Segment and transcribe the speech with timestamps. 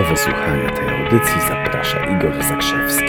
[0.00, 3.04] Do wysłuchania tej audycji zaprasza Igor Zakrzewski.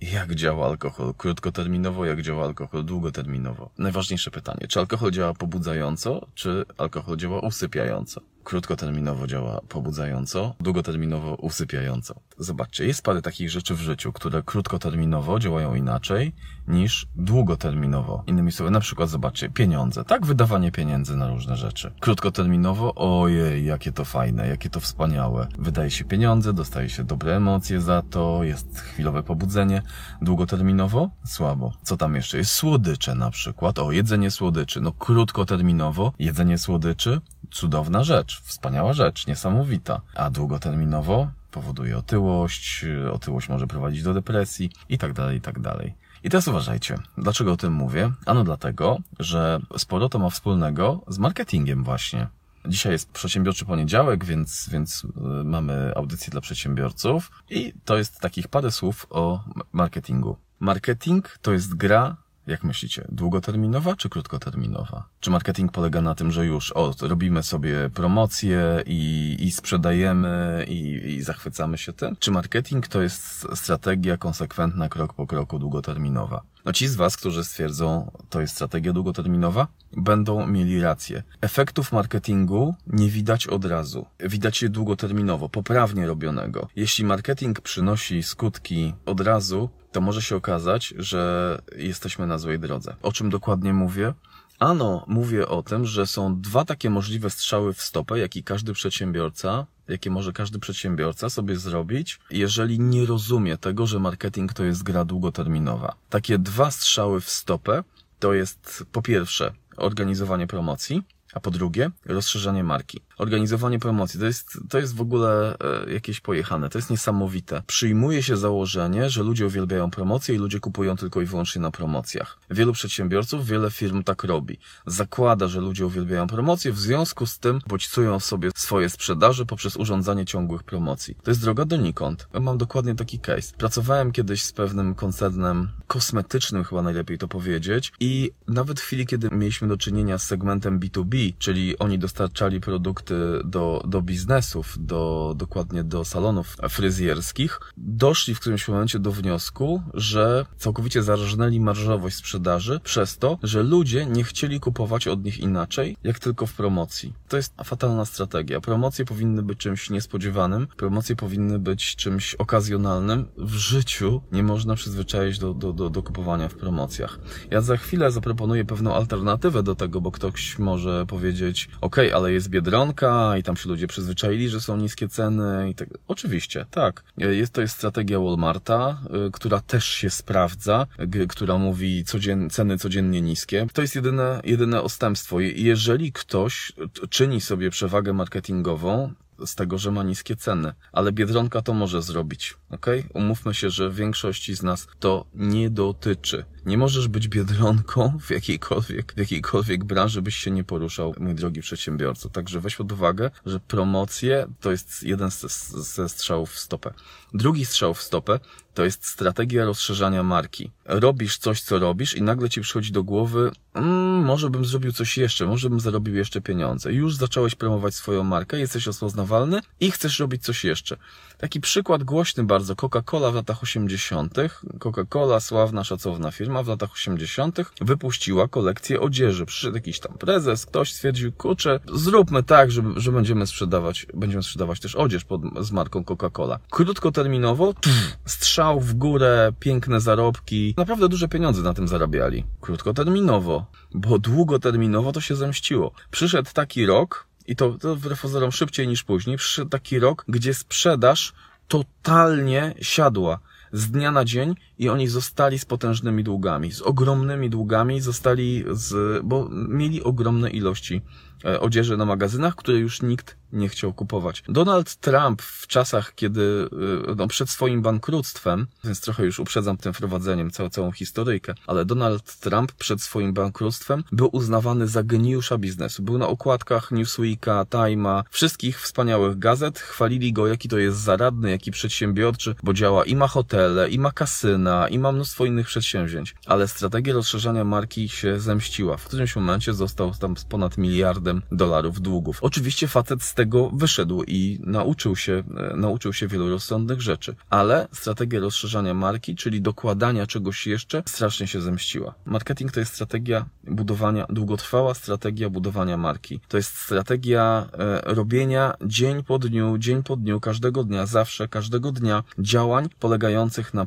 [0.00, 3.70] Jak działa alkohol krótkoterminowo, jak działa alkohol długoterminowo?
[3.78, 8.20] Najważniejsze pytanie, czy alkohol działa pobudzająco, czy alkohol działa usypiająco?
[8.48, 12.20] Krótkoterminowo działa pobudzająco, długoterminowo usypiająco.
[12.38, 16.32] Zobaczcie, jest parę takich rzeczy w życiu, które krótkoterminowo działają inaczej
[16.68, 18.24] niż długoterminowo.
[18.26, 20.04] Innymi słowy, na przykład zobaczcie, pieniądze.
[20.04, 21.92] Tak, wydawanie pieniędzy na różne rzeczy.
[22.00, 25.48] Krótkoterminowo, ojej, jakie to fajne, jakie to wspaniałe.
[25.58, 29.82] Wydaje się pieniądze, dostaje się dobre emocje za to, jest chwilowe pobudzenie.
[30.22, 31.10] Długoterminowo?
[31.24, 31.72] Słabo.
[31.82, 32.50] Co tam jeszcze jest?
[32.50, 33.78] Słodycze na przykład.
[33.78, 34.80] O, jedzenie słodyczy.
[34.80, 40.00] No krótkoterminowo, jedzenie słodyczy, cudowna rzecz, wspaniała rzecz, niesamowita.
[40.14, 45.94] A długoterminowo powoduje otyłość, otyłość może prowadzić do depresji i tak dalej, i tak dalej.
[46.24, 48.12] I teraz uważajcie, dlaczego o tym mówię?
[48.26, 52.26] Ano dlatego, że sporo to ma wspólnego z marketingiem właśnie.
[52.66, 55.08] Dzisiaj jest przedsiębiorczy poniedziałek, więc, więc y,
[55.44, 60.36] mamy audycję dla przedsiębiorców i to jest takich parę słów o marketingu.
[60.60, 62.16] Marketing to jest gra
[62.48, 65.08] jak myślicie, długoterminowa czy krótkoterminowa?
[65.20, 71.14] Czy marketing polega na tym, że już o, robimy sobie promocje i, i sprzedajemy i,
[71.16, 72.16] i zachwycamy się tym?
[72.18, 76.42] Czy marketing to jest strategia konsekwentna, krok po kroku, długoterminowa?
[76.68, 79.66] No ci z Was, którzy stwierdzą, to jest strategia długoterminowa,
[79.96, 81.22] będą mieli rację.
[81.40, 84.06] Efektów marketingu nie widać od razu.
[84.20, 86.68] Widać je długoterminowo, poprawnie robionego.
[86.76, 92.96] Jeśli marketing przynosi skutki od razu, to może się okazać, że jesteśmy na złej drodze.
[93.02, 94.14] O czym dokładnie mówię?
[94.58, 99.66] Ano, mówię o tym, że są dwa takie możliwe strzały w stopę, jaki każdy przedsiębiorca,
[99.88, 105.04] jakie może każdy przedsiębiorca sobie zrobić, jeżeli nie rozumie tego, że marketing to jest gra
[105.04, 105.94] długoterminowa.
[106.10, 107.84] Takie dwa strzały w stopę
[108.18, 111.02] to jest po pierwsze organizowanie promocji,
[111.38, 113.00] a po drugie rozszerzanie marki.
[113.18, 115.56] Organizowanie promocji to jest, to jest w ogóle
[115.86, 117.62] e, jakieś pojechane, to jest niesamowite.
[117.66, 122.38] Przyjmuje się założenie, że ludzie uwielbiają promocje i ludzie kupują tylko i wyłącznie na promocjach.
[122.50, 124.58] Wielu przedsiębiorców, wiele firm tak robi.
[124.86, 130.24] Zakłada, że ludzie uwielbiają promocje, w związku z tym bodźcują sobie swoje sprzedaże poprzez urządzanie
[130.24, 131.14] ciągłych promocji.
[131.22, 132.28] To jest droga donikąd.
[132.34, 133.52] Ja mam dokładnie taki case.
[133.58, 139.28] Pracowałem kiedyś z pewnym koncernem kosmetycznym, chyba najlepiej to powiedzieć, i nawet w chwili, kiedy
[139.32, 145.84] mieliśmy do czynienia z segmentem B2B, czyli oni dostarczali produkty do, do biznesów, do, dokładnie
[145.84, 153.18] do salonów fryzjerskich, doszli w którymś momencie do wniosku, że całkowicie zarżnęli marżowość sprzedaży przez
[153.18, 157.12] to, że ludzie nie chcieli kupować od nich inaczej, jak tylko w promocji.
[157.28, 158.60] To jest fatalna strategia.
[158.60, 163.26] Promocje powinny być czymś niespodziewanym, promocje powinny być czymś okazjonalnym.
[163.38, 167.18] W życiu nie można przyzwyczaić do, do, do, do kupowania w promocjach.
[167.50, 172.48] Ja za chwilę zaproponuję pewną alternatywę do tego, bo ktoś może powiedzieć, ok, ale jest
[172.48, 175.88] Biedronka i tam się ludzie przyzwyczaili, że są niskie ceny i tak.
[176.08, 177.02] Oczywiście, tak.
[177.16, 178.98] Jest, to jest strategia Walmarta,
[179.28, 180.86] y, która też się sprawdza,
[181.28, 183.66] która mówi codzien, ceny codziennie niskie.
[183.72, 185.40] To jest jedyne, jedyne ostępstwo.
[185.40, 186.72] Je- Jeżeli ktoś
[187.10, 189.12] czyni sobie przewagę marketingową,
[189.46, 190.72] z tego, że ma niskie ceny.
[190.92, 192.86] Ale Biedronka to może zrobić, ok?
[193.14, 196.44] Umówmy się, że większości z nas to nie dotyczy.
[196.68, 201.60] Nie możesz być Biedronką w jakiejkolwiek, w jakiejkolwiek branży, byś się nie poruszał, mój drogi
[201.60, 202.28] przedsiębiorco.
[202.28, 205.48] Także weź pod uwagę, że promocje to jest jeden ze,
[205.82, 206.92] ze strzałów w stopę.
[207.34, 208.40] Drugi strzał w stopę
[208.78, 210.70] to jest strategia rozszerzania marki.
[210.84, 215.18] Robisz coś, co robisz i nagle ci przychodzi do głowy, mm, może bym zrobił coś
[215.18, 216.92] jeszcze, może bym zarobił jeszcze pieniądze.
[216.92, 220.96] Już zacząłeś promować swoją markę, jesteś rozpoznawalny i chcesz robić coś jeszcze.
[221.38, 224.34] Taki przykład głośny bardzo, Coca-Cola w latach 80.
[224.78, 227.58] Coca-Cola, sławna, szacowna firma, w latach 80.
[227.80, 229.46] wypuściła kolekcję odzieży.
[229.46, 234.80] Przyszedł jakiś tam prezes, ktoś stwierdził, kurczę, zróbmy tak, że, że będziemy sprzedawać, będziemy sprzedawać
[234.80, 236.58] też odzież pod, z marką Coca-Cola.
[236.70, 242.44] Krótkoterminowo, pff, strzał w górę, piękne zarobki, naprawdę duże pieniądze na tym zarabiali.
[242.60, 245.92] Krótkoterminowo, bo długoterminowo to się zemściło.
[246.10, 250.54] Przyszedł taki rok, i to, to wbrew pozorom szybciej niż później, przyszedł taki rok, gdzie
[250.54, 251.32] sprzedaż
[251.68, 253.38] totalnie siadła
[253.72, 259.20] z dnia na dzień i oni zostali z potężnymi długami, z ogromnymi długami, zostali z,
[259.24, 261.02] bo mieli ogromne ilości
[261.44, 264.42] e, odzieży na magazynach, które już nikt nie chciał kupować.
[264.48, 266.68] Donald Trump w czasach, kiedy,
[267.10, 271.84] e, no, przed swoim bankructwem, więc trochę już uprzedzam tym wprowadzeniem całą, całą historyjkę, ale
[271.84, 276.02] Donald Trump przed swoim bankructwem był uznawany za geniusza biznesu.
[276.02, 281.70] Był na okładkach Newsweeka, Time'a, wszystkich wspaniałych gazet, chwalili go, jaki to jest zaradny, jaki
[281.70, 286.68] przedsiębiorczy, bo działa i ma hotele, i ma kasyna, I ma mnóstwo innych przedsięwzięć, ale
[286.68, 288.96] strategia rozszerzania marki się zemściła.
[288.96, 292.38] W którymś momencie został tam z ponad miliardem dolarów długów.
[292.40, 295.42] Oczywiście facet z tego wyszedł i nauczył się,
[295.72, 301.46] e, nauczył się wielu rozsądnych rzeczy, ale strategia rozszerzania marki, czyli dokładania czegoś jeszcze, strasznie
[301.46, 302.14] się zemściła.
[302.24, 306.40] Marketing to jest strategia budowania, długotrwała strategia budowania marki.
[306.48, 311.92] To jest strategia e, robienia dzień po dniu, dzień po dniu, każdego dnia, zawsze, każdego
[311.92, 313.86] dnia działań polegających na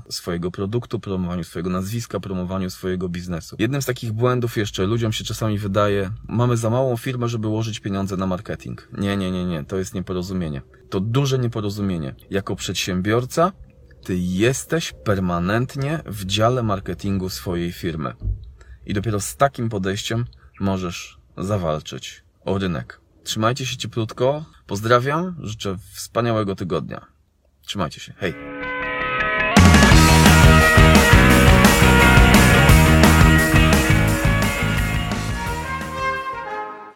[0.00, 3.56] promowaniu swojego produktu, promowaniu swojego nazwiska, promowaniu swojego biznesu.
[3.58, 7.80] Jednym z takich błędów jeszcze ludziom się czasami wydaje, mamy za małą firmę, żeby łożyć
[7.80, 8.88] pieniądze na marketing.
[8.98, 10.62] Nie, nie, nie, nie, to jest nieporozumienie.
[10.90, 12.14] To duże nieporozumienie.
[12.30, 13.52] Jako przedsiębiorca
[14.04, 18.14] ty jesteś permanentnie w dziale marketingu swojej firmy.
[18.86, 20.24] I dopiero z takim podejściem
[20.60, 23.00] możesz zawalczyć o rynek.
[23.24, 24.44] Trzymajcie się cieplutko.
[24.66, 25.36] Pozdrawiam.
[25.40, 27.06] Życzę wspaniałego tygodnia.
[27.62, 28.12] Trzymajcie się.
[28.16, 28.49] Hej.